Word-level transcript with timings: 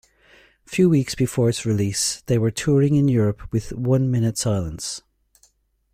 Few 0.65 0.89
weeks 0.89 1.13
before 1.13 1.47
its 1.49 1.63
release, 1.63 2.23
they 2.25 2.39
were 2.39 2.49
touring 2.49 2.95
in 2.95 3.07
Europe 3.07 3.43
with 3.51 3.71
One 3.73 4.09
Minute 4.09 4.35
Silence. 4.35 5.03